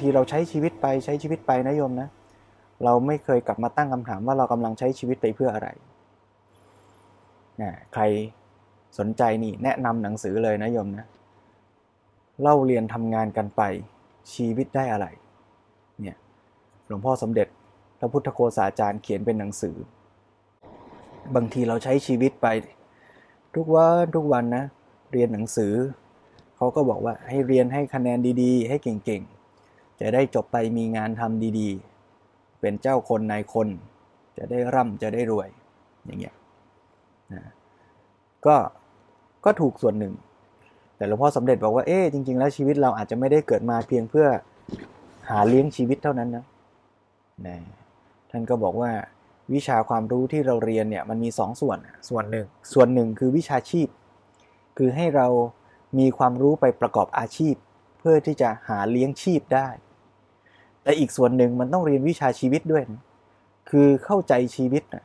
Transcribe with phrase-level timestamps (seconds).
[0.00, 2.08] บางทีเราใช้ชีวิตไปใช้ชีวิตไปนะโยมนะ
[2.84, 5.68] เราไม่เคยกลับมาตั้งคำถามว่าเรากำลังใช้ชีวิตไปเพื่ออะไร
[7.60, 8.02] นะใคร
[8.98, 11.06] สนใจนี่แนะนำหนังสือเลยนะโยมนะ
[12.42, 13.62] เล่าเรียนทำงานกันไป
[14.34, 15.06] ชีวิตได้อะไร
[16.00, 16.16] เนี่ย
[16.86, 17.46] หลวงพ่อสมเด็จ
[17.98, 19.76] พระพุทธโฆษาจารย์เขียนเป็นหนังสือ
[21.34, 22.46] บางทีเราใช้ชีวิตไป
[23.54, 24.64] ทุกวันทุกวันนะ
[25.12, 25.72] เรียนหนังสือ
[26.56, 29.39] เขาก็บอกว่าให้เรียนให้คะแนนดีๆ ให้เก่งๆ
[30.00, 33.68] จะได้จบไปมีงานทำดีๆ เป็นเจ้าคนนายคน
[34.38, 35.48] จะได้ร่ำจะได้รวย
[36.04, 36.34] อย่างเงี้ย
[37.32, 37.42] นะ
[38.46, 38.56] ก็
[39.44, 40.14] ก็ถูกส่วนหนึ่ง
[40.96, 44.26] แต่หลวงพ่อสมเด็จบอกว่าเอ๊จริง ๆ แล้วชีวิตเราอาจจะไม่ได้เกิดมาเพียงเพื่อ
[45.30, 46.44] หาเลี้ยงชีวิตเท่านั้นนะ
[47.46, 47.56] นะ
[48.30, 48.90] ท่านก็บอกว่า
[49.54, 53.88] วิชาความรู้ที่เราเรียนเนี่ยมันมีสองส่วนส่วนหนึ่งส่วนหนึ่งคือวิชาชีพ
[54.78, 55.26] คือให้เรา
[55.98, 57.54] มีความรู้ไปประกอบอาชีพ
[57.98, 59.68] เพื่อที่จะหาเลี้ยงชีพได้
[60.82, 63.02] แต่อีกส่วนหนึ่งมันต้องเรียนวิชาชีวิตด้วยนะ
[63.70, 65.04] คือเข้าใจชีวิตนะ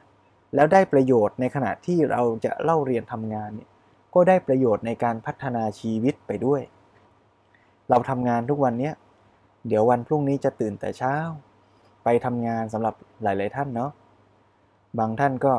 [0.55, 3.69] แล้วได้ประโยชน์ในขณะที่เราจะเล่าเรียนทำงานเนี่ย
[4.13, 6.61] ก็ได้ประโยชน์ในการพัฒนาชีวิตไปด้วย
[7.89, 8.91] เราทำงานทุกวันนี้
[9.67, 11.15] เดี๋ยววันพรุ่งนี้จะตื่นแต่เช้า
[12.03, 13.91] ไปทำงานสำหรับหลาย ๆ ท่านเนาะ
[14.99, 15.53] บางท่านก็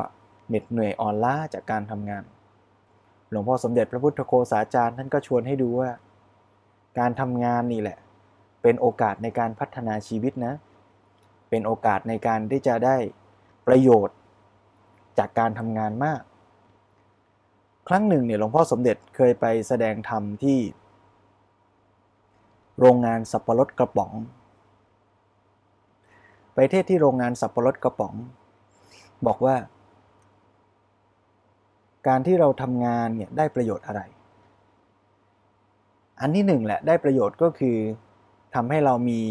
[0.47, 2.23] เหน็ดเหนื่อยอ่อนล้าจากการทำงาน
[3.29, 5.89] หลวงพ่อสมเด็จพระพุทธโฆษาจารย์ท่านก็ชวนให้ดูว่า
[6.99, 7.97] การทำงานนี่แหละ
[8.67, 10.53] เป็นโอกาสในการพัฒนาชีวิตนะ
[11.49, 12.97] เป็นโอกาสในการที่จะได้
[13.67, 14.17] ประโยชน์
[15.17, 16.21] จากการทำงานมาก
[17.87, 20.59] ครั้งหนึ่งเนี่ยหลวงพ่อสมเด็จเคยไปแสดงธรรมที่
[22.79, 24.11] โรงงานสับปะรดกระป๋อง
[26.53, 28.13] ไปเทศที่โรงงานสับปะรดกระป๋อง
[29.27, 29.55] บอกว่า
[32.07, 34.01] การที่เราทำงานเนี่ยได้ประโยชน์อะไร
[36.21, 37.77] อันที่หนึ่งแหละได้ประโยชน์ก็คือ
[38.57, 39.21] ทำให้เรามี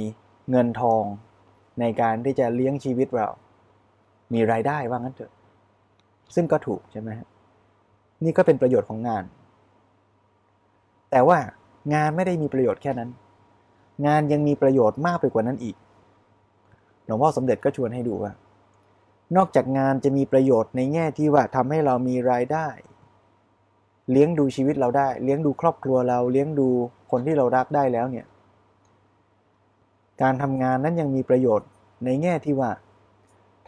[0.51, 1.05] เงินทอง
[1.81, 3.29] ในการที่จะเลี้ยงชีวิตเรา
[4.33, 5.33] มีรายได้ว่างั้นเถอะ
[6.35, 7.11] ซึ่งก็ถูกใช่ไหม
[8.25, 9.25] นี่ก็เป็นประโยชน์ของงาน
[11.11, 11.39] แต่ว่า
[11.95, 13.11] งานไม่ได้มีประโยชน์แค่นั้น
[14.07, 15.77] งานยังมีประโยชน์มากไปกว่านั้นอีก
[17.05, 18.33] หลวงพ่อสมเด็จก็ชวนให้ดูว่า
[19.37, 22.69] นอกจากงานจะมีประโยชน์ในแง่ที่ว่าทำให้เรามีรายได้
[24.11, 26.69] เลี้ยงดูชีวิตเราได้ เลี้ยงดูครอบครัวเรา เลี้ยงดู
[27.11, 28.27] คนที่เรารักได้แล้วเนี่ย
[30.23, 31.69] การทำงานนั้นยังมีประโยชน์
[32.05, 32.71] ในแง่ที่ว่า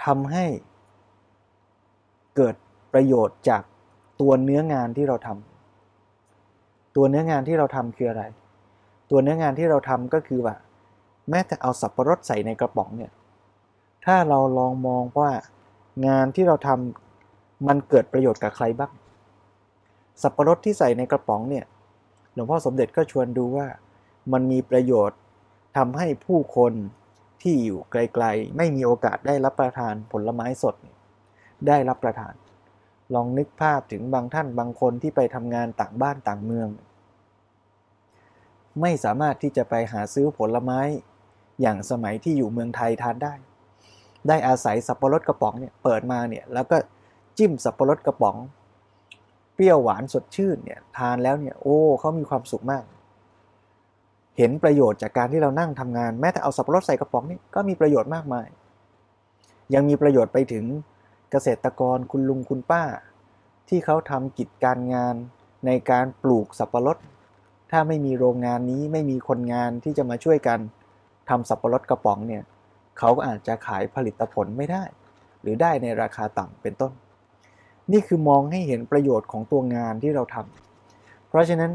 [0.05, 0.45] ทำให้
[2.37, 2.55] เกิด
[2.93, 3.63] ประโยชน์จาก
[4.21, 8.25] ตัวเนื้องานที่เราทำตัวเนื้องานที่เราทำคืออะไร
[9.11, 10.55] ตัวเนื้องานที่เราทำก็คือว่า
[11.31, 13.13] แม้แต่เอาสับปะรดใส่ในกระป๋องเนี่ย
[14.05, 15.31] ถ้าเราลองมองว่า
[16.07, 18.93] งานที่เราทำมันเกิดประโยชน์กับใครบ้าง
[20.23, 21.65] สับปะรดที่ใส่ในกระป๋องเนี่ย
[22.35, 23.67] หลวงพ่อสมเด็จก็ชวนดูว่า
[24.33, 25.19] มันมีประโยชน์
[25.77, 26.73] ทำให้ผู้คน
[27.43, 30.75] ที่อยู่ไกลๆ ไม่มีโอกาสได้รับประทานผลไม้สด
[31.69, 32.35] ได้รับประทาน
[33.15, 36.69] ลองนึกภาพถึงบางท่านบางคนที่ไปทำงานต่างบ้านต่างเมือง
[38.81, 40.81] ไม่สามารถที่จะไปหาซื้อผลไม้
[41.61, 43.35] อย่างสมัยที่อยู่เมืองไทยทานได้
[44.29, 46.77] ได้อาศัยสับปะรดกระป๋องเนี่ยเปิดมาเนี่ยแล้วก็
[47.39, 48.37] จิ้มสับปะรดกระป๋อง
[49.55, 52.85] เปรี้ยวหวานสดชื่นเนี่ยทานแล้วเนี่ยโอ้เขามีความสุขมาก
[54.39, 58.47] เห็นประโยชน์จากการที่เรานั่งทำงาน แม้แต่เอาสับปะรดใส่กระป๋องนี่ก็มีประโยชน์มากมาย
[59.75, 60.65] ยังมีประโยชน์ไปถึง
[61.31, 62.83] เกษตรกรคุณลุงคุณป้า
[63.69, 65.15] ที่เขาทำกิจการงาน
[65.67, 66.99] ในการปลูกสับปะรด
[67.71, 70.59] ถ้าไม่มีโรงงานนี้ไม่มีคนงานที่จะมาช่วยกัน
[71.29, 72.43] ทำสับปะรดกระป๋องเนี่ย
[72.99, 74.83] เขาก็อาจจะขายผลิตผลไม่ได้
[75.43, 76.93] หรือได้ในราคาต่ำเป็นต้น
[77.93, 81.71] นี่คือมองให้เห็นประโยชน์ของตัวงานที่เราทำเพราะฉะนั้น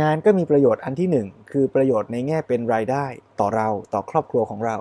[0.00, 3.06] งานก็มีประโยชน์อันที่หนึ่งคือประโยชน์ในแง่เป็นรายได้
[3.40, 4.78] ต่อเราต่อครอบครัวของเรา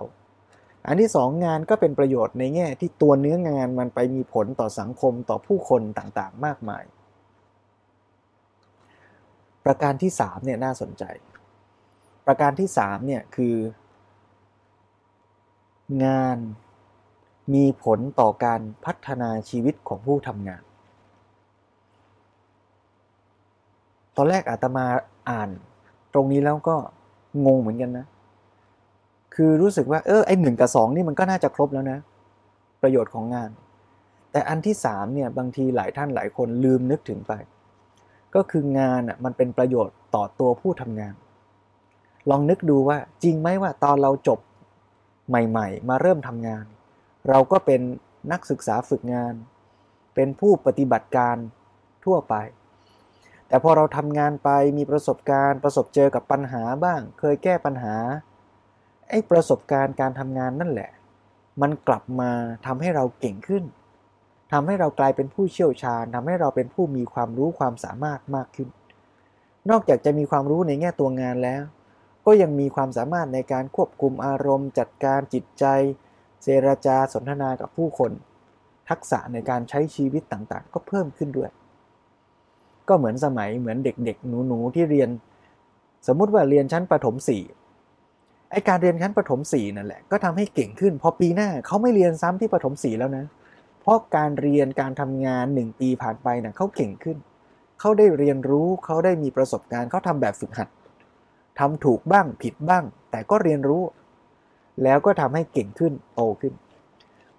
[0.88, 6.84] อันที่สองงานก็เป็นประโยชน์ในแง่ที่ตัวเนื้องานมันไปมีผลต่อสังคมต่อผู้คนต่างๆ มากมาย
[9.66, 11.04] ประการที่สามเนี่ยน่าสนใจ
[12.26, 13.56] ประการที่สามเนี่ยคือ
[16.06, 16.38] งาน
[17.54, 20.64] มีผลต่อการพัฒนาชีวิตของผู้ทำงาน
[24.22, 24.86] ตอนแรกอาตมา
[25.30, 25.50] อ่าน
[26.14, 26.76] ตรงนี้แล้วก็
[27.46, 28.06] งงเหมือนกันนะ
[29.36, 32.00] คือรู้สึกว่าเออไอหนึ่งกับสองนี่มันก็น่าจะครบแล้วนะ
[32.82, 33.50] ประโยชน์ของงาน
[34.32, 37.34] แต่อันที่สามเนี่ยบางทีหลายท่านหลายคนลืมนึกถึงไป
[38.36, 41.14] ก็คืองานอะมันเป็นประโยชน์ต่อตัวผู้ทำงาน
[42.30, 44.40] ลองนึกดูว่าจริงไหมว่าตอนเราจบ
[45.30, 46.66] ใหม่ ๆ มาเริ่มทำงาน
[47.30, 47.82] เราก็เป็น
[48.32, 49.34] นักศึกษาฝึกงาน
[50.16, 51.36] เป็นผู้ปฏิบัติการ
[52.06, 52.36] ทั่วไป
[53.50, 57.96] แต่พอเราทำงานไปมีประสบการณ์ประสบเจอกับปัญหาบ้าง เคยแก้ปัญหา
[59.10, 60.90] ไอ้ประสบการณ์การทำงานนั่นแหละ
[61.62, 62.32] มันกลับมา
[62.66, 63.64] ทำให้เราเก่งขึ้น
[64.52, 68.70] ทำให้เรากลายเป็นผู้เชี่ยวชาญทำให้เราเป็นผู้มีความรู้ความสามารถมากขึ้น
[69.70, 71.64] นอกจากจะมีความรู้ในแง่ตัวงานแล้ว
[72.26, 75.66] ก็ยังมีความสามารถในการควบคุมอารมณ์ จัดการจิตใจ
[76.44, 78.12] เจรจาสนทนากับผู้คน
[78.90, 81.50] ทักษะในการใช้ชีวิตต่างๆ ก็เพิ่มขึ้นด้วย
[82.90, 85.10] ก็เหมือนสมัยเหมือนเด็กๆหนูๆที่เรียน
[86.08, 87.44] สมมุติว่าเรียนชั้นประถมสี่
[88.52, 93.26] ไอการเรียนชั้นประถมสี่นั่นแหละก็ทำให้เก่งขึ้น พอปีหน้าเขาไม่เรียนซ้ำที่ประถมสี่แล้วนะ
[93.82, 97.18] เพราะการเรียนการทำงานหนึ่งปีผ่านไปนะ่ะเขาเก่งขึ้น
[97.80, 100.70] เขาได้เรียนรู้เขาได้มีประสบการณ์เขาทำแบบฝึกหัด
[101.60, 103.84] ทำถูกบ้างผิดบ้าง แต่ก็เรียนรู้
[104.84, 106.54] แล้วก็ทำให้เก่งขึ้นโตขึ้น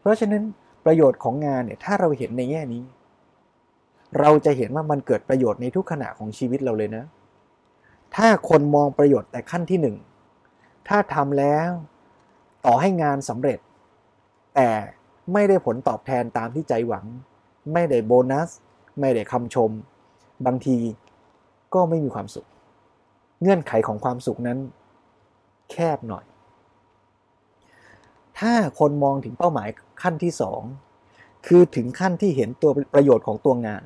[0.01, 0.43] เพราะฉะนั้น
[0.85, 2.83] ประโยชน์ของงานเนี่ยถ้าเราเห็นในแง่นี้
[4.19, 7.05] เราจะเห็นว่ามันเกิดประโยชน์ในทุกขณะของชีวิตเราเลยนะ
[8.17, 9.97] ถ้าคนมองประโยชน์แต่ขั้นที่หนึ่ง
[10.89, 11.71] ถ้าทำแล้ว
[12.67, 13.59] ต่อให้งานสำเร็จ
[14.55, 14.71] แต่
[15.33, 17.05] ไม่ได้ผลตอบแทนตามที่ใจหวัง
[17.73, 18.51] ไม่ได้โบนัส
[19.01, 19.71] ไม่ได้คำชม
[20.47, 20.77] บางที
[21.75, 22.47] ก็ไม่มีความสุข
[23.41, 24.59] เงื่อนไขของความสุขนั้น
[25.71, 26.25] แคบหน่อย
[28.39, 29.69] ถ้าคนมองถึงเป้าหมาย
[30.03, 30.63] ขั้นที่สอง
[31.47, 33.83] คือถึงขั้นที่เห็นตัวประโยชน์ของตัวงาน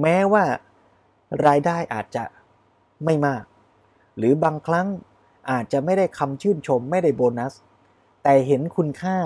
[0.00, 0.44] แม้ว่า
[1.46, 2.24] รายได้อาจจะ
[3.04, 3.44] ไม่มาก
[4.16, 4.86] หรือบางครั้ง
[5.50, 7.54] อาจจะไม่ได้คำชื่นชมไม่ได้โบนัส
[8.22, 9.16] แต่เห็นคุณค่า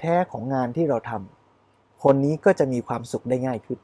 [0.00, 3.78] แท้ๆของงานที่เราทำคนนี้ก็จะมีความสุขได้ง่ายขึ้น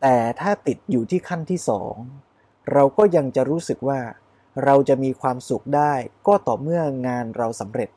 [0.00, 1.94] แต่ถ้าติดอยู่ที่ขั้นที่สอง
[2.72, 4.00] เราก็ยังจะรู้สึกว่า
[4.64, 5.92] เราจะมีความสุขได้
[6.26, 7.90] ก็ต่อเมื่องานเราสำเร็จ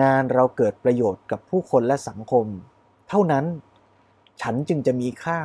[0.00, 2.46] งานเราเกิดประโยชน์กับผู้คนและสังคม
[3.08, 3.44] เท่านั้น
[4.40, 5.40] ฉันจึงจะมีค่า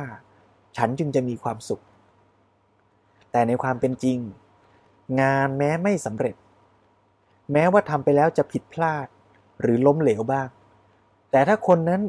[0.78, 1.82] ฉันจึงจะมีความสุข
[3.32, 4.18] แต่ในความเป็นจริง
[5.20, 6.34] งานแม้ไม่สำเร็จ
[7.52, 9.06] แม้ว่าทำไปแล้วจะผิดพลาด
[9.60, 10.48] หรือล้มเหลวบ้าง
[11.30, 12.00] แต่ถ้าคนนั้น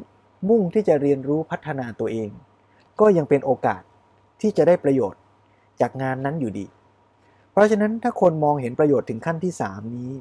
[0.49, 2.29] มุ่งที่จะเรียนรู้พัฒนาตัวเอง
[2.99, 3.81] ก็ยังเป็นโอกาส
[4.41, 5.21] ที่จะได้ประโยชน์
[5.81, 6.65] จากงานนั้นอยู่ดี
[7.51, 10.11] เพราะฉะนั้นถ้าคนมองเห็นประโยชน์ถึงขั้นที่ 3 นี้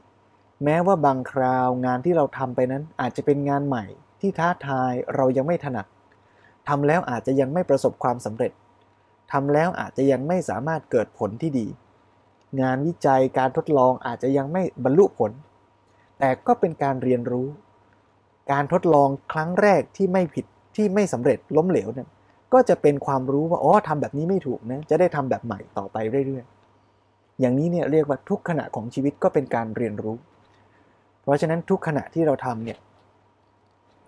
[0.65, 3.85] แม้ว่าบางคราวงานที่เราทำไปนั้นอาจจะเป็นงานใหม่
[4.21, 5.87] ที่ท้าทายเรายังไม่ถนัด
[6.69, 8.53] ทำแล้วอาจจะยังไม่ประสบความสำเร็จ
[9.33, 11.67] ทำแล้วอาจจะยังไม่สามารถเกิดผลที่ดี
[12.61, 15.33] งานวิจัยการทดลองอาจจะยังไม่บรรลุผล
[16.19, 17.49] แต่ก็เป็นการเรียนรู้
[18.53, 22.09] การทดลองครั้งแรกที่ไม่ผิดที่ไม่สำเร็จล้มเหลวเนี่ย
[22.53, 30.17] ก็จะเป็นความรู้ว่าอ๋อทำแบบนี้ไม่ถูกนะจะได้ทำแบบใหม่ต่อไปเรื่อยๆ อย่างนี้เนี่ยเรียกว่าทุกขณะของชีวิตก็เป็นการเรียนรู้
[31.23, 32.79] เพราะฉะนั้นทุกขณะที่เราทำเนี่ย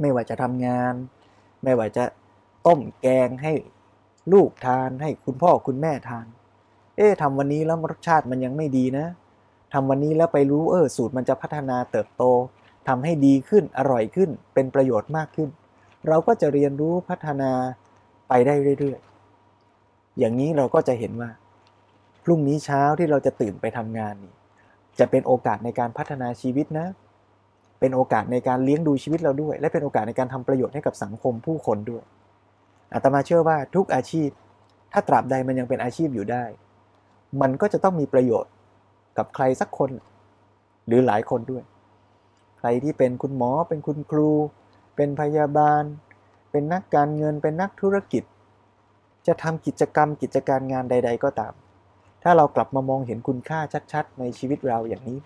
[0.00, 0.94] ไม่ว่าจะทำงาน
[1.64, 2.04] ไม่ว่าจะ
[2.66, 3.52] ต้มแกงให้
[4.32, 6.26] ลูกทานให้คุณพ่อคุณแม่ทาน
[6.96, 9.06] เอ๊ะทำวันนี้แล้วรสชาติมันยังไม่ดีนะ
[9.72, 12.22] ทำวันนี้แล้วไปรู้เออสูตรมันจะพัฒนาเติบโต
[12.88, 15.48] ทำให้ดีขึ้นอร่อยขึ้น เป็นประโยชน์มากขึ้น
[16.08, 17.50] เราก็จะเรียนรู้พัฒนา
[18.28, 21.30] ไปได้เรื่อยๆ อย่างนี้เราก็จะเห็นว่า
[22.24, 24.32] พรุ่งนี้เช้าที่เราจะตื่นไปทำงานนี่
[24.98, 26.86] จะเป็นโอกาสในการพัฒนาชีวิตนะ
[27.80, 32.02] เป็นโอกาสในการเลี้ยงดูชีวิตเราด้วย และเป็นโอกาสในการทำประโยชน์ให้กับสังคมผู้คนด้วย
[32.94, 34.30] อาตมาเชื่อว่าทุกอาชีพ
[34.92, 36.44] ถ้าตราบใดมันยังเป็นอาชีพอยู่ได้
[37.40, 38.52] มันก็จะต้องมีประโยชน์
[39.18, 39.90] กับใครสักคน
[40.86, 41.62] หรือหลายคนด้วย
[42.58, 44.30] ใครที่เป็นคุณหมอ เป็นคุณครู
[44.96, 45.82] เป็นพยาบาล
[46.50, 48.22] เป็นนักการเงิน เป็นนักธุรกิจ
[49.26, 51.54] จะทำกิจกรรมกิจการงานใด ๆ ก็ตาม
[52.22, 53.60] ถ้าเรากลับมามองเห็นคุณค่า
[53.92, 55.18] ชัด ๆ ในชีวิตเราอย่างนี้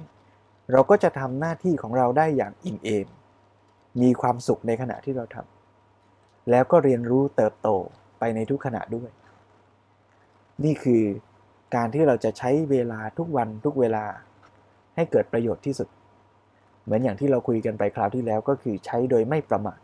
[0.73, 3.09] เราก็จะทำหน้าที่ของเราได้อย่างอิ่มเอม
[4.03, 5.54] มีความสุขในขณะที่เราทำ
[6.51, 7.69] แล้วก็เรียนรู้เติบโต
[8.19, 9.11] ไปในทุกขณะด้วย
[10.65, 11.03] นี่คือ
[11.75, 14.05] การที่เราจะใช้เวลาทุกวันทุกเวลา
[14.97, 15.89] ให้เกิดประโยชน์ที่สุด
[16.85, 19.79] เหมือนอย่างที่เราคุยกันไปคราวที่แล้วก็คือใช้โดยไม่ประมาท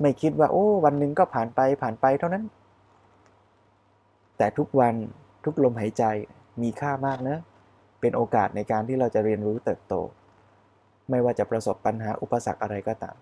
[0.00, 2.44] ไม่คิดว่า โอ้วันหนึ่งก็ผ่านไปผ่านไปเท่านั้น
[4.38, 4.94] แต่ทุกวัน
[5.44, 6.04] ทุกลมหายใจ
[6.62, 7.38] มีค่ามากนะ
[8.00, 9.94] เป็นโอกาสในการที่เราจะเรียนรู้เติบโต
[11.10, 13.16] ไม่ว่าจะประสบปัญหาอุปสรรคอะไรก็ตาม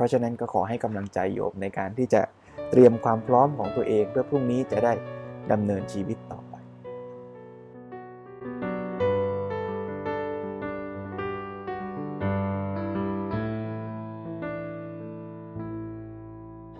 [0.00, 2.22] ราะฉะนั้นก็ขอให้กำลังใจโยมในการที่จะ
[2.70, 4.92] เตรียมความพร้อมของตัวเองเพื่อพรุ่งนี้จะได้
[5.52, 6.54] ดำเนินชีวิตต่อไป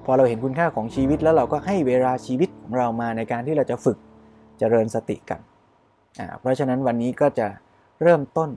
[0.05, 3.99] พอเราเห็นคุณค่าของชีวิตแล้วเราก็ให้เวลาชีวิตของเรามาในการที่เราจะฝึก
[4.59, 5.41] เจริญสติกัน
[6.41, 7.47] เพราะฉะนั้นวันนี้ก็จะ
[8.03, 8.51] เริ่มต้น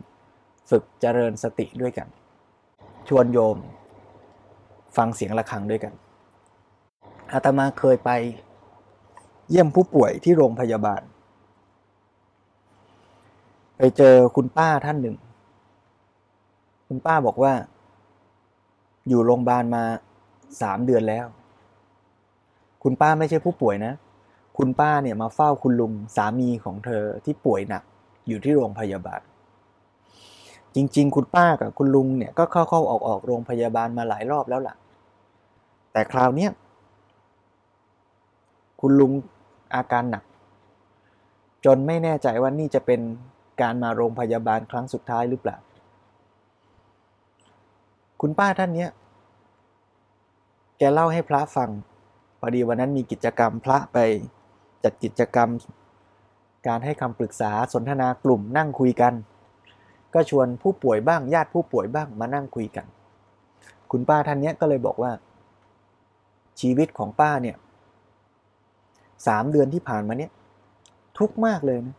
[0.69, 2.07] ฝึกเจริญสติด้วยกัน
[3.07, 3.57] ชวนโยม
[4.97, 5.93] ฟังเสียงะระฆังด้วยกัน
[7.33, 8.09] อาตมาเคยไป
[9.49, 11.01] เยี่ยมผู้ป่วยที่โรงพยาบาล
[13.77, 15.15] ไปเจอคุณป้าท่านหนึ่ง
[16.87, 17.53] คุณป้าบอกว่า
[19.07, 19.83] อยู่โรงพยาบาลมา
[20.61, 21.25] สามเดือนแล้ว
[22.83, 23.93] คุณป้าไม่ใช่ผู้ป่วยนะ
[24.57, 27.83] คุณป้าเนี่ยมาเฝ้าคุณลุงสามีของเธอที่ป่วยหนัก
[28.27, 29.21] อยู่ที่โรงพยาบาล
[30.75, 34.75] จริง ๆ คุณป้ากับคุณลุงเนี่ยก็เข้าเข้าออกออกโรงพยาบาลมาหลายรอบแล้วล่ะ
[35.93, 36.51] แต่คราวเนี้ย
[38.81, 39.11] คุณลุง
[39.75, 40.23] อาการหนัก
[41.65, 43.01] จนไม่แน่ใจว่านี่จะเป็น
[43.61, 45.57] การมาโรงพยาบาลครั้งสุดท้ายหรือเปล่า
[48.21, 48.89] คุณป้าท่านเนี้ย
[50.77, 51.69] แกเล่าให้พระฟัง
[52.39, 53.97] พอดีวันนั้นมีกิจกรรมพระไป
[54.83, 55.49] จัดกิจกรรม
[56.67, 59.13] การให้คำปรึกษาสนทนากลุ่มนั่งคุยกัน
[60.13, 62.85] ก็ชวนผู้ป่วยบ้างญาติผู้ป่วยบ้างมานั่งคุยกัน
[63.91, 65.11] คุณป้าท่านเนี้ยก็เลยบอกว่า
[66.61, 67.57] ชีวิตของป้าเนี่ย
[69.27, 70.31] สามเดือนที่ผ่านมาเนี่ย
[71.17, 71.95] ทุกข์มากเลยนะ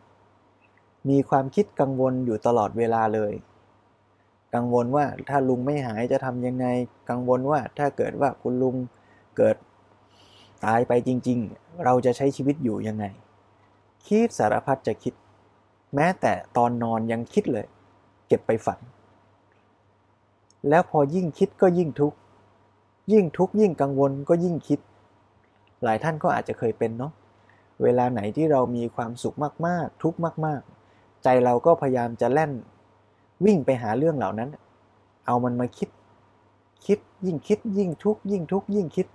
[1.08, 3.32] มีความคิดกังวลอยู่ตลอดเวลาเลย
[4.54, 6.66] กังวลว่าถ้าลุงไม่หายจะทำยังไง
[7.10, 8.76] กังวลว่าถ้าเกิดว่าคุณลุง
[9.36, 9.56] เกิด
[10.64, 13.04] ตายไปจริง ๆ เราจะใช้ชีวิตอยู่ยังไง
[14.06, 15.14] คิดสารพัดจะคิด
[15.94, 17.66] แม้แต่ตอนนอนยังคิดเลย
[18.28, 18.78] เก็บไปฝัน
[20.68, 22.16] แล้วพอยิ่งคิดก็ยิ่งทุกข์
[23.12, 24.80] ยิ่งทุกข์ยิ่งกังวลก็ยิ่งคิด
[25.84, 27.12] หลายท่านก็อาจจะเคยเป็นเนาะ
[27.82, 30.60] เวลาไหนที่เรามีความสุขมากๆ ทุกข์มาก
[30.92, 32.52] ๆ ใจเราก็พยายามจะแล่น
[33.44, 34.50] วิ่งไปหาเรื่องเหล่านั้น
[35.26, 35.88] เอามันมาคิด
[36.86, 39.06] คิดยิ่งคิด ยิ่งทุกข์ยิ่งทุกข์ยิ่งคิด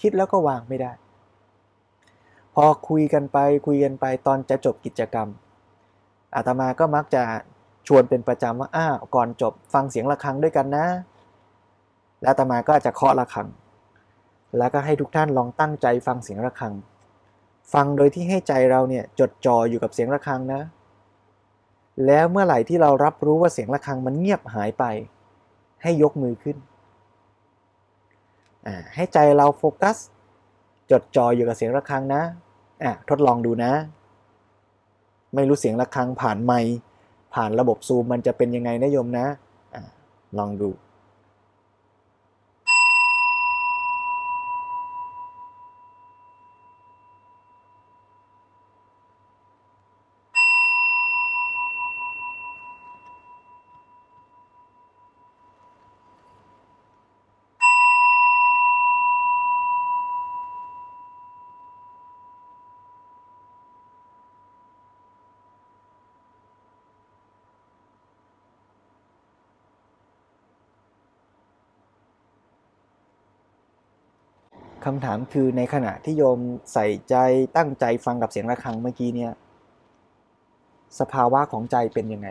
[0.00, 0.92] คิดแล้วก็วางไม่ได้
[2.54, 5.28] พอคุยกันไปคุยกันไปตอนจะจบกิจกรรม
[6.34, 7.22] อาตมาก็มักจะ
[7.86, 10.86] ชวนเป็นประจำว่าอ้าวก่อนจบฟังเสียงะระฆังด้วยกันนะ
[12.22, 13.48] แล้วอาตมาก็จะเคาะระฆัง
[14.58, 16.72] แล้วก็ให้ทุกท่านลองตั้งใจฟังเสียงระฆัง
[17.72, 20.60] ฟังโดยที่ให้ใจเราเนี่ยจดจ่ออยู่กับเสียงระฆังนะ
[22.06, 24.84] แล้วเมื่อไหร่ที่เรารับรู้ว่าเสียงระฆังมันเงียบหายไป
[25.82, 26.56] ให้ยกมือขึ้น
[28.94, 29.96] ให้ใจเราโฟกัส
[30.90, 33.72] จดจ่ออยู่กับเสียงระฆังนะะทดลองดูนะ
[35.34, 36.52] ไม่รู้เสียงระฆังผ่านไม
[37.34, 39.26] ผ่านระบบซูมมันจะเป็นยังไงนะโยมนะ
[39.74, 39.82] อะ
[40.38, 40.70] ลองดู
[74.84, 76.38] คำถามคือในขณะที่โยม
[76.72, 77.14] ใส่ใจ
[77.56, 79.32] ตั้งใจฟังกับเสียงะระฆังเมื่อกี้เนี่ย
[81.00, 82.28] สภาวะของใจเป็นยังไง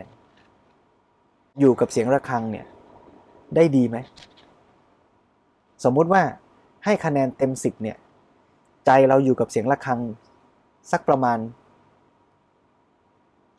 [1.60, 2.66] อยู่กับเสียงะระฆังเนี่ย
[3.56, 3.96] ได้ดีไหม
[5.84, 6.22] สมมุติว่า
[6.84, 7.96] ให้คะแนนเต็มสิบเนี่ย
[8.86, 10.00] ใจเราอยู่กับเสียงะระฆัง
[10.90, 11.38] สักประมาณ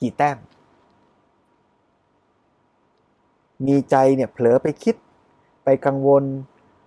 [0.02, 0.38] กี่แต้ม
[3.68, 4.96] มีใจเนี่ยเผลอไปคิด
[5.64, 6.24] ไปกังวล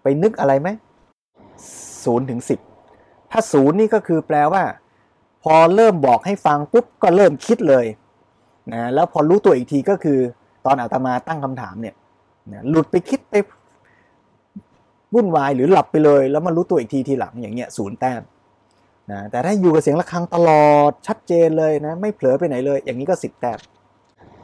[0.03, 0.69] ไปนึกอะไรไหม
[2.07, 2.61] ศูนย์ถึงสิบ
[3.31, 4.63] ถ้าศูนย์นี่ก็คือแปลว่า
[5.43, 7.87] พอเริ่มบอกให้ฟังปุ๊บก็เริ่มคิดเลย
[8.73, 10.19] นะแล้วพอรู้ตัวอีกทีก็คือ
[10.67, 11.95] ตอนอาตมาตั้งคำถามเนี่ย
[12.53, 13.35] นะหลุดไปคิดไป
[15.15, 18.23] วุ่นวายหรือหลับไปเลย แล้วมารู้ตัวอีกทีทีหลังอย่างเงี้ยศูนย์แต้ม
[19.11, 23.59] นะแต่ถ้าอยู่กับเสียงะระฆังตลอดชัดเจนเลยนะไม่เผลอไปไหนเลย อย่างนี้ก็สิบแต้ม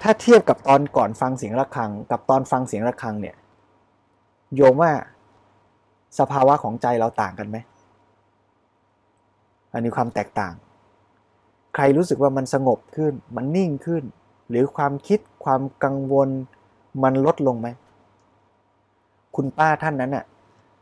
[0.03, 3.37] ถ้าเทียบกับตอนก่อนฟังเสียงะระฆัง กับตอนฟังเสียงะระฆังเนี่ย
[4.55, 4.93] โยมว่า
[6.19, 7.57] สภาวะของใจเราต่างกันไหม
[9.73, 10.55] อันนี้ความแตกต่าง
[11.75, 14.05] ใครรู้สึกว่ามันสงบขึ้น มันนิ่งขึ้น
[14.51, 16.29] หรือความคิดความกังวล
[17.03, 17.69] มันลดลงไหม
[19.37, 20.25] คุณป้าท่านนั้นน่ะ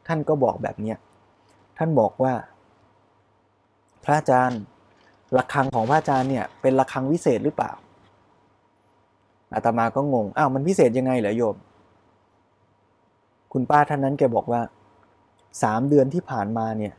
[0.06, 0.98] ท่านก็บอกแบบเนี้ย
[1.78, 2.32] ท่านบอกว่า
[4.04, 4.60] พระอาจารย์
[5.36, 7.72] ระฆังของพระอาจารย์เนี่ย เป็นระฆังวิเศษหรือเปล่า
[9.54, 11.56] อาตมาก็งง อ้าวมันพิเศษยังไงเหรอโยม
[13.52, 14.60] คุณป้าท่านนั้นแกบอกว่า
[15.62, 16.94] สามเดือนที่ผ่านมาเนี่ย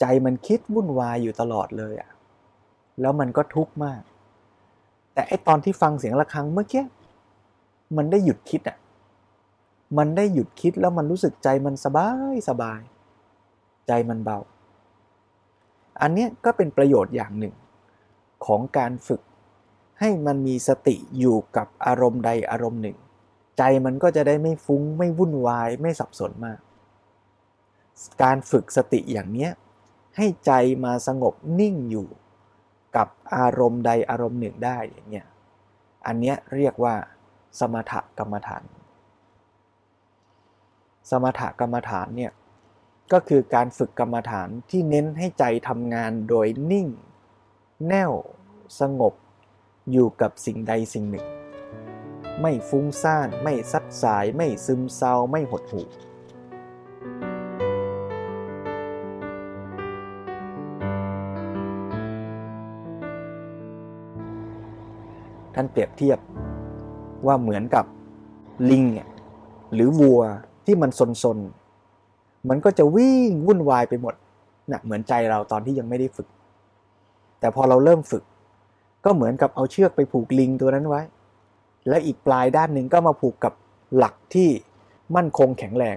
[0.00, 2.10] ใจมันคิดวุ่นวายอยู่ตลอดเลยอะ่ะ
[3.00, 4.00] แล้วมันก็ทุกข์มาก
[5.12, 6.84] แต่ไอตอนที่ฟังเสียงะระฆังเมื่อกี้
[7.96, 8.78] มันได้หยุดคิดอะ่ะ
[9.98, 12.80] มันได้หยุดคิดแล้วมันรู้สึกใจมันสบายสบาย
[13.88, 14.38] ใจมันเบา
[16.00, 17.54] อันนี้ก็เป็นประโยชน์อย่างหนึ่ง
[18.46, 19.22] ของการฝึก
[20.00, 22.96] ให้มันมีสติอยู่กับอารมณ์ใดอารมณ์หนึ่ง
[23.58, 26.58] ใจมันก็จะได้ไม่ฟุง้งไม่วุ่นวายไม่สับสนมาก
[28.22, 29.48] การฝึกสติอย่างนี้
[30.16, 30.52] ให้ใจ
[30.84, 32.08] มาสงบนิ่งอยู่
[32.96, 35.26] กับอารมณ์ใดอารมณ์หนึ่งได้อย่างเงี้ย
[36.06, 36.94] อันเนี้ยเรียกว่า
[37.58, 38.64] สมถกรรมฐาน
[41.10, 42.32] สมถกรรมฐานเนี่ย
[43.12, 46.88] ก็คือการฝึกกรรมฐานที่เน้นให้ใจทำงานโดยนิ่ง
[47.88, 48.12] แน่ว
[48.80, 49.14] สงบ
[49.92, 51.26] อยู่กับสิ่งใดสิ่งหนึ่ง
[52.40, 55.86] ไม่ฟุ้งซ่าน ไม่ซัดสาย ไม่ซึมเศร้า ไม่หดหู่
[65.60, 66.18] ท่านเปรียบเทียบ
[67.26, 67.84] ว่าเหมือนกับ
[68.70, 68.84] ลิง
[69.74, 70.20] หรือวัว
[70.66, 70.90] ที่มัน
[71.22, 74.14] ซนๆ มันก็จะวิ่งวุ่นวายไปหมด
[74.70, 76.28] นะเหมือนใจเราตอนที่ยังไม่ได้ฝึก
[77.40, 78.24] แต่พอเราเริ่มฝึก
[79.04, 81.02] ก็เหมือนกับเอาเชือกไปผูกลิงตัวนั้นไว้
[81.88, 83.52] และอีกปลายด้านหนึ่งก็มาผูกกับ
[83.96, 84.48] หลักที่
[85.16, 85.96] มั่นคงแข็งแรง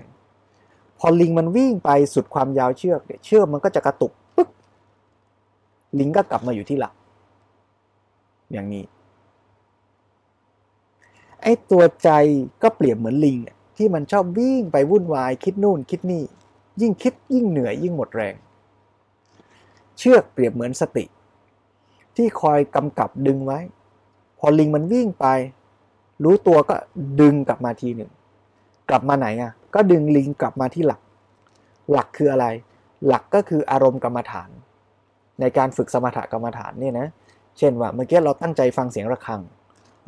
[0.99, 4.49] พอลิงมันวิ่งไปสุดความยาวเชือกเนี่ยเชือกมันก็จะกระตุกปึ๊บ
[5.99, 6.93] ลิงก็กลับมาอยู่ที่หลัก
[8.53, 8.85] อย่างนี้
[11.41, 12.09] ไอ้ตัวใจ
[12.61, 13.37] ก็เปรียบเหมือนลิง
[13.77, 16.23] ที่มันชอบวิ่งไปวุ่นวายคิดนู่นคิดนี่
[16.81, 18.35] ยิ่งคิดยิ่งเหนื่อยยิ่งหมดแรง
[19.97, 21.05] เชือกเปรียบเหมือนสติ
[22.15, 23.59] ที่คอยกำกับดึงไว้
[24.39, 25.25] พอลิงมันวิ่งไป
[26.23, 26.75] รู้ตัวก็
[27.21, 28.11] ดึงกลับมาทีหนึ่ง
[28.89, 31.01] กลับมาไหนอะ ก็ดึงลิงกลับมาที่หลัก
[31.91, 32.45] หลักคืออะไร
[33.07, 34.49] หลักก็คืออารมณ์กรรมฐาน
[35.39, 37.07] ในการฝึกสมถกรรมฐานเนี่ยนะ
[37.57, 39.41] เช่นว่าเมื่อกี้เราตั้งใจฟังเสียงระฆัง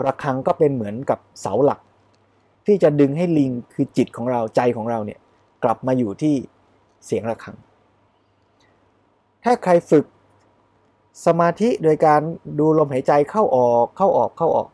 [0.06, 1.80] ระฆังก็เป็นเหมือนกับเสาหลัก
[2.66, 5.20] ที่จะดึงให้ลิงคือจิตของเราใจของเราเนี่ย
[5.64, 6.36] กลับมาอยู่ที่
[7.06, 7.58] เสียงระฆัง
[9.44, 10.06] ถ้าใครฝึก
[11.26, 12.22] สมาธิโดยการ
[12.60, 14.68] ดูลมหายใจเข้าออกเข้าออกเข้าออก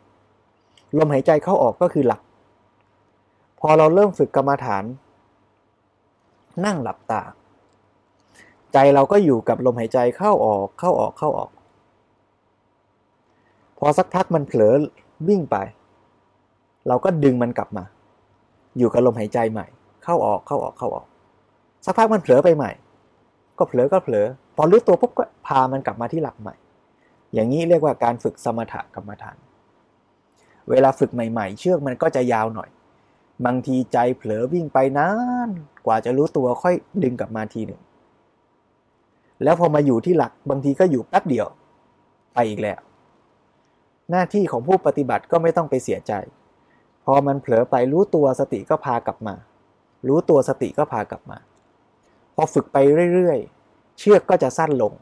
[0.97, 2.21] ลมหายใจเข้าออกก็คือหลัก
[3.59, 4.83] พอเราเริ่มฝึกกรรมฐาน
[6.65, 7.21] นั่งหลับตา
[8.73, 11.51] ใจเราก็อยู่กับลมหายใจเข้าออกเข้าออกเข้าออก
[13.77, 14.75] พอสักพักมันเผลอ
[15.27, 15.57] วิ่งไป
[16.87, 17.83] เราก็ดึงมันกลับมา
[18.77, 19.67] อยู่กับลมหายใจใหม่
[20.03, 21.07] เข้าออกเข้าออกเข้าออก
[21.85, 22.71] สักพักมันเผลอไปใหม่
[23.57, 26.55] ก็เผลอก็เผลอ พอรู้ตัวปุ๊บก็พามันกลับมาที่หลักใหม่
[27.33, 29.37] อย่างนี้เรียกว่าการฝึกสมถกรรมฐาน
[30.69, 32.69] เวลาฝึกใหม่ ๆ เชือกมันก็จะยาวหน่อย
[33.45, 35.09] บางทีใจเผลอวิ่งไปนา
[35.47, 35.49] น
[35.85, 37.81] กว่าจะรู้ตัวค่อยดึงกลับมาทีหนึ่ง
[39.43, 41.47] แล้วพอมาอยู่ที่หลักบางทีก็อยู่แป๊บเดียว
[42.33, 42.79] ไปอีกแล้ว
[44.11, 46.13] หน้าที่ของผู้ปฏิบัติก็ไม่ต้องไปเสียใจ
[47.05, 49.35] พอมันเผลอไปรู้ตัวสติก็พากลับมา
[50.07, 51.37] รู้ตัวสติก็พากลับมา
[52.35, 52.77] พอฝึกไป
[53.13, 54.93] เรื่อยๆ เชือกก็จะสั้นลง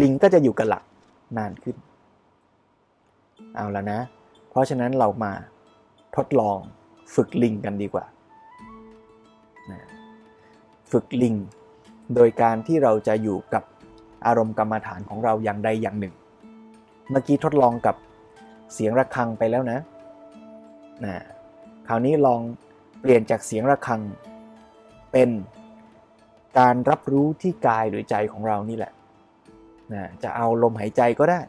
[0.00, 0.84] ลิงก็จะอยู่กับหลัก
[1.36, 1.76] นานขึ้น
[3.54, 4.00] เอาแล้วนะ
[4.50, 5.32] เพราะฉะนั้นเรามา
[6.16, 6.58] ทดลอง
[7.14, 8.04] ฝึกลิงกันดีกว่า
[10.92, 11.34] ฝึกลิง
[12.14, 13.62] โดยการที่เราจะอยู่กับ
[14.26, 16.14] อารมณ์กรรมฐานของเราอย่างใดอย่างหนึ่ง
[17.10, 17.96] เมื่อกี้ทดลองกับ
[18.74, 19.78] เสียงระฆังไปแล้วนะ
[21.04, 21.16] นะ
[21.88, 22.40] คราวนี้ลอง
[23.00, 24.00] เปลี่ยนจากเสียงระฆัง
[25.12, 25.30] เป็น
[26.58, 28.92] การรับรู้ที่กายหรือใจของเรานี่แหละ
[29.92, 31.40] นะจะเอาลมหายใจก็ได้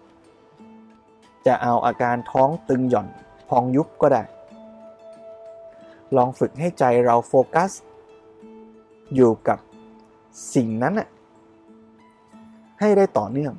[1.47, 3.07] จะเอาอาการท้องตึงหย่อน
[3.49, 4.23] พองยุบก็ได้
[6.17, 7.71] ลองฝึกให้ใจเราโฟกัส
[9.15, 9.59] อยู่กับ
[10.55, 10.93] สิ่งนั้น
[12.79, 13.53] ให้ได้ต่อเนื่อง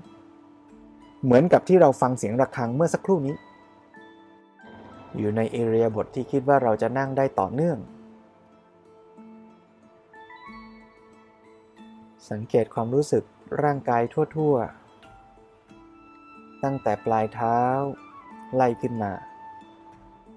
[1.24, 3.37] เหมือนกับที่เราฟังเสียงระฆังเมื่อสักครู่นี้
[5.18, 7.78] อยู่ในเอเรียบทที่คิดว่าเราจะนั่งได้ต่อเนื่อง
[12.30, 13.24] สังเกตความรู้สึก
[13.62, 14.02] ร่างกาย
[14.37, 14.54] ทั่ว
[15.40, 17.59] ๆ ตั้งแต่ปลายเท้า
[18.54, 19.12] ไล่ขึ้นมา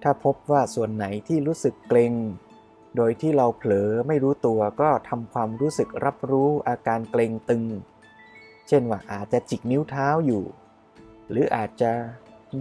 [0.04, 2.14] ถ้าพบว่าส่วนไหนที่รู้สึกเกร็ง
[2.96, 7.64] โดยที่เราเผลอไม่รู้ตัวก็ทำความรู้สึกรับรู้อาการเกร็งตึง
[8.68, 10.44] เช่นว่าอาจจะจิกนิ้วเท้าอยู่
[11.34, 11.92] หรืออาจจะ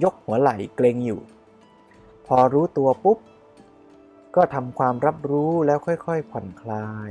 [0.03, 1.21] ยกหัวไหล่เกรงอยู่
[2.27, 3.19] พอรู้ตัวปุ๊บ
[4.37, 7.11] ก็ทำความรับรู้แล้วค่อยๆ ผ่อนคลาย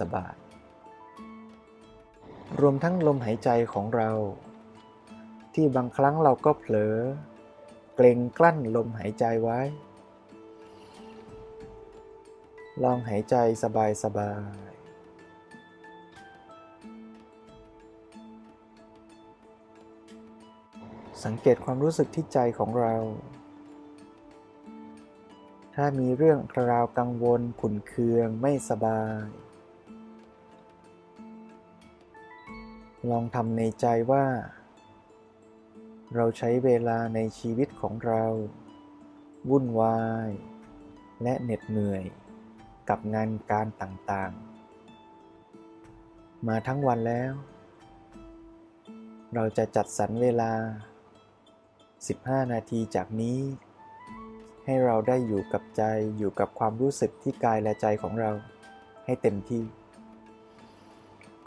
[0.00, 4.10] สบายๆ รวมทั้งลมหายใจของเรา
[5.54, 6.96] ที่บางครั้งเราก็เผลอ
[7.94, 9.60] เกรงกลั้นลมหายใจไว้
[12.82, 13.64] ลองหายใจส
[14.18, 14.32] บา
[14.68, 14.69] ยๆ
[21.24, 22.94] สังเกตความรู้สึกที่ใจของเรา
[25.74, 29.26] ถ้ามีเรื่องคราวกังวล ขุ่นเคืองไม่สบาย
[33.10, 34.26] ลองทำในใจว่า
[36.14, 38.24] เราใช้เวลาในชีวิตของเรา
[39.50, 40.28] วุ่นวาย
[41.22, 42.04] และเหน็ดเหนื่อย
[42.88, 47.32] กับงานการต่างๆ มาทั้งวันแล้ว
[49.34, 50.52] เราจะจัดสรรเวลา
[52.08, 53.38] 15 นาทีจากนี้
[54.64, 55.82] ให้เราได้อยู่กับใจ
[56.18, 58.30] อยู่กับความรู้สึกที่กายและใจของเรา
[59.04, 59.62] ให้เต็มที่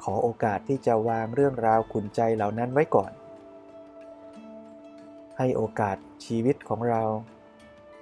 [0.03, 3.11] ขอโอกาสที่จะวางเรื่องราวขุนใจเหล่านั้นไว้ก่อน
[5.37, 7.03] ให้โอกาสชีวิตของเรา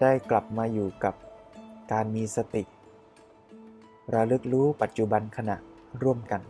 [0.01, 1.15] ได้กลับมาอยู่กับ
[1.91, 2.63] การมีสติ
[4.13, 5.57] ระลึกรู้ปัจจุบันขณะ
[6.01, 6.41] ร่วมกัน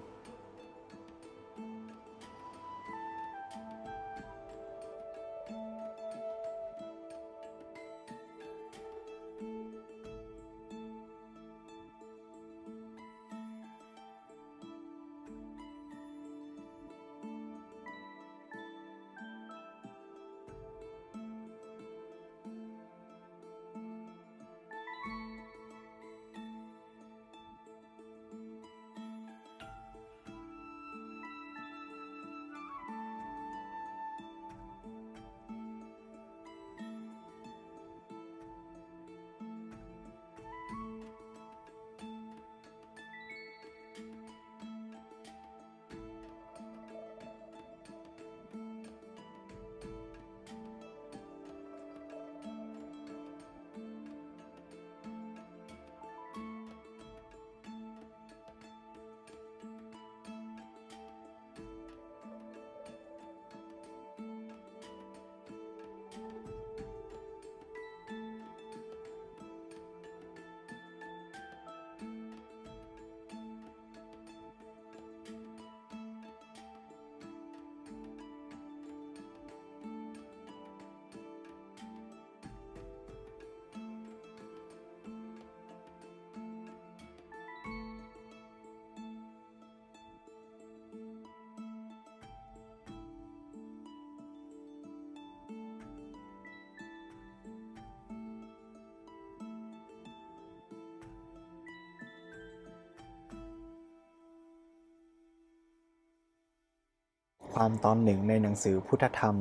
[107.63, 109.35] ความตอนหนึ่งในหนังสือพุทธธรรม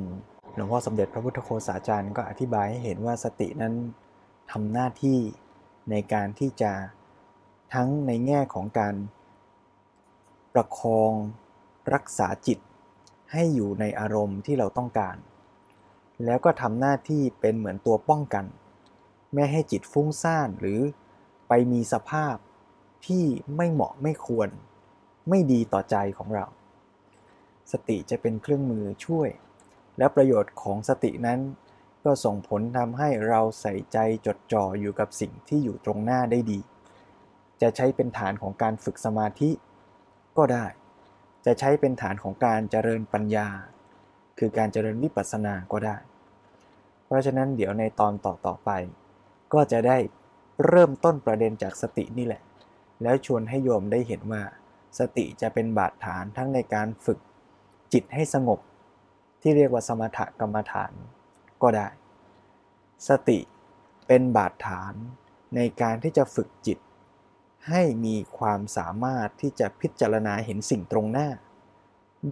[0.55, 3.75] หลวงพ่อสมเด็จพระพุทธโฆษาจารย์ก็อธิบายให้เห็นว่าสตินั้น
[4.51, 5.19] ทำหน้าที่
[5.91, 6.73] ในการที่จะ
[7.75, 8.95] ทั้งในแง่ของการ
[10.55, 11.13] ประคอง
[11.95, 12.59] รักษาจิต
[13.33, 15.17] ให้อยู่ในอารมณ์ที่เราต้องการ
[16.25, 18.45] แล้วก็ทำหน้าที่เป็นเหมือนตัวป้องกัน
[19.35, 20.81] ไม่ให้จิตฟุ้งซ่านหรือ
[21.49, 22.37] ไปมีสภาพ
[23.07, 23.25] ที่
[23.57, 24.49] ไม่เหมาะไม่ควร
[25.29, 26.47] ไม่ดีต่อใจของเรา
[27.73, 29.29] สติจะเป็นเครื่องมือช่วย
[29.99, 31.41] และประโยชน์ของสตินั้น
[32.05, 36.61] ก็ส่งผลทำให้เราใส่ใจจดจ่ออยู่กับสิ่งที่อยู่ตรงหน้าได้ดี
[37.63, 39.51] จะใช้เป็นฐานของการฝึกสมาธิ
[40.37, 40.67] ก็ได้
[41.47, 43.49] จะใช้เป็นฐานของการเจริญปัญญา
[44.39, 45.97] คือการเจริญวิปัสสนาก็ได้
[47.07, 48.71] เพราะฉะนั้นเดี๋ยวในตอนต่อต่อไป
[49.53, 49.99] ก็จะได้
[50.67, 52.43] เริ่มต้นประเด็นจากสตินี่แหละ
[53.03, 54.43] แล้วชวนให้โยมได้เห็นว่า
[54.99, 57.19] สติจะเป็นบาดฐานทั้งในการฝึก
[57.93, 58.61] จิตให้สงบ
[59.41, 60.93] ที่เรียกว่าสมถกรรมฐาน
[61.63, 61.89] ก็ได้
[63.09, 63.39] สติ
[64.07, 64.95] เป็นบาดฐาน
[65.57, 66.79] ในการที่จะฝึกจิต
[67.69, 71.29] ให้มีความสามารถที่จะพิจารณาเห็นสิ่งตรงหน้า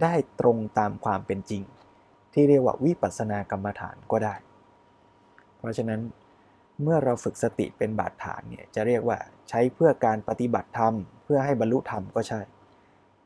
[0.01, 1.63] ได้ตรงตามความเป็นจริง
[2.33, 4.35] ที่เรียกว่าวิปัสสนากรรมฐานก็ได้
[5.57, 6.01] เพราะฉะนั้น
[6.83, 9.17] เมื่อเราฝึกสติเป็นบาดฐานเนี่ยจะเรียกว่า
[9.49, 10.93] ใช้เพื่อการปฏิบัติธรรม
[11.23, 12.39] เพื่อให้บรรลุธรรมก็ใช่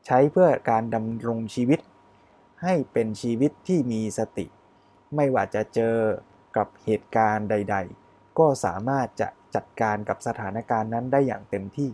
[0.05, 1.79] ใช้เพื่อการดำรงชีวิต
[2.63, 4.45] ให้เป็นชีวิตที่มีสติ
[5.15, 5.97] ไม่ว่าจะเจอ
[6.57, 11.89] กับเหตุการณ์ใด ๆ ก็สามารถจะจัดการกับสถานการณ์นั้นได้อย่างเต็มที่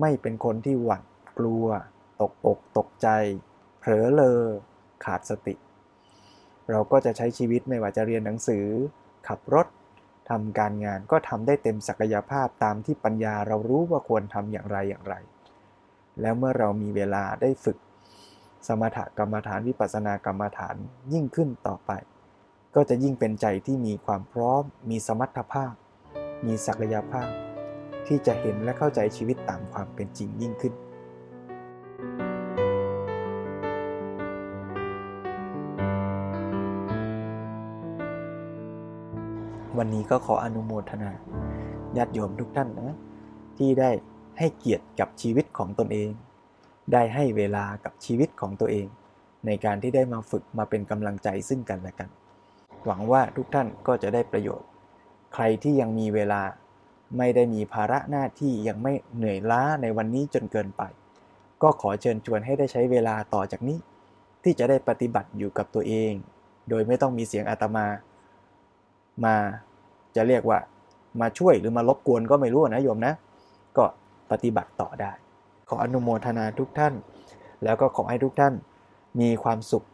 [0.00, 1.04] ไม่เป็นคนที่หวาด
[1.38, 1.66] กลัว
[2.20, 3.08] ตกอกตกใจ
[3.78, 4.40] เผลอเลอ
[5.04, 5.54] ขาดสติ
[6.70, 8.64] เราก็จะใช้ชีวิตไม่ว่าจะเรียนหนังสือ
[9.28, 9.66] ขับรถ
[10.30, 15.14] ทำการงานก็ทำได้เต็มศักยภาพตามที่ปัญญาเรารู้ว่าควรทำอย่างไรอย่างไร
[16.20, 17.78] แล้วเมื่อเรามีเวลาได้ฝึก
[18.66, 20.76] สมถกรรมฐานวิปัสสนากรรมฐาน
[21.12, 21.90] ยิ่งขึ้นต่อไป
[22.74, 25.72] ก็จะยิ่งเป็นใจที่มีความพร้อม มีสมรรถภาพ
[26.46, 27.28] มีศักยภาพ
[28.06, 30.72] ที่จะเห็นและเข้าใจชีวิตตามความเป็นจริงยิ่งขึ้น
[39.78, 41.10] วันนี้ก็ขออนุโมทนา
[41.96, 42.96] ญาติโยมทุกท่านนะ
[43.58, 43.90] ที่ได้
[44.38, 46.08] ให้เกียรติกับชีวิตของตนเอง
[46.92, 48.86] ได้ให้เวลากับชีวิตของตัวเอง
[49.46, 52.08] ในการที่ได้มาฝึกมาเป็นกำลังใจซึ่งกันและกัน
[52.84, 54.68] หวังว่าทุกท่านก็จะได้ประโยชน์
[55.34, 56.42] ใครที่ยังมีเวลา
[57.18, 60.82] ไม่ได้มีภาระหน้าที่ยังไม่เหนื่อยล้าในวันนี้จนเกินไป
[61.62, 63.78] ก็ขอเชิญชวนให้ได้ใช้เวลาต่อจากนี้
[64.42, 66.12] ที่จะได้ปฏิบัติอยู่กับตัวเอง
[66.70, 67.86] โดยไม่ต้องมีเสียงอาตมา
[69.24, 69.36] มา
[70.16, 70.58] จะเรียกว่า
[71.20, 73.14] มาช่วยหรือมารบกวนก็ไม่รู้นะโยมนะ
[73.76, 73.84] ก็
[74.30, 75.12] ปฏิบัติต่อได้
[75.68, 76.94] ขออนุโมทนาทุกท่าน
[77.64, 78.54] แล้วก็ขอให้ทุกท่าน
[79.20, 79.84] มีความสุข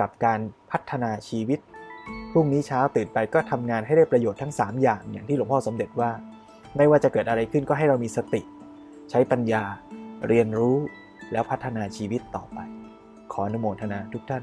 [0.00, 1.58] กับการพัฒนาชีวิต
[2.30, 6.10] พรุ่งนี้เช้าตื่นไปก็ทำงานให้ได้ประโยชน์ทั้ง 3 อย่างอย่างที่หลวงพ่อสมเด็จว่า
[6.76, 8.40] ไม่ว่าจะเกิดอะไรขึ้นก็ให้เรามีสติ
[9.10, 9.62] ใช้ปัญญา
[10.28, 10.76] เรียนรู้
[11.32, 12.58] แล้วพัฒนาชีวิตต่อไป
[13.32, 14.42] ขออนุโมทนาทุกท่าน